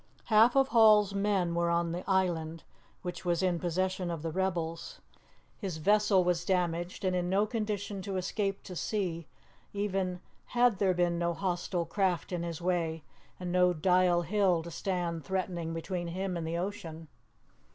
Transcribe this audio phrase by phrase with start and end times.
[0.33, 2.63] Half of Hall's men were on the island,
[3.03, 4.99] which was in possession of the rebels,
[5.59, 9.27] his vessel was damaged and in no condition to escape to sea,
[9.73, 10.19] even
[10.57, 13.03] had there been no hostile craft in his way
[13.39, 17.07] and no Dial Hill to stand threatening between him and the ocean.